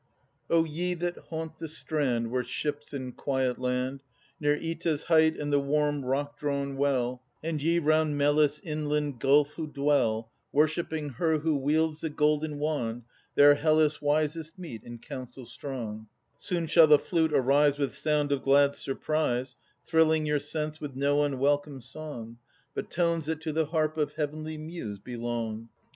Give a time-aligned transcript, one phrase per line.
[0.49, 4.01] O ye that haunt the strand I 1 Where ships in quiet land
[4.39, 9.51] Near Oeta's height and the warm rock drawn well, And ye round Melis' inland gulf
[9.53, 13.03] who dwell, Worshipping her who wields the golden wand,
[13.35, 16.07] (There Hellas' wisest meet in council strong):
[16.39, 19.55] Soon shall the flute arise With sound of glad surprise,
[19.85, 22.39] Thrilling your sense with no unwelcome song,
[22.73, 25.69] But tones that to the harp of Heavenly Muse belong.